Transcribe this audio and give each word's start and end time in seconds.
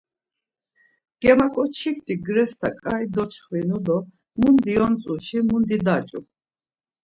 Germaǩoçikti 1.21 2.13
grest̆a 2.25 2.69
ǩai 2.81 3.05
donçxvinu 3.13 3.79
do 3.85 3.97
mundi 4.39 4.71
yontzuşi 4.77 5.39
mundi 5.47 5.77
daç̌u. 5.85 6.19